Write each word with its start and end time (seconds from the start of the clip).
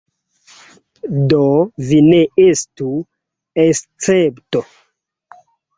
Do, 1.33 1.41
vi 1.91 2.01
ne 2.09 2.23
estu 2.47 2.91
escepto. 3.69 4.67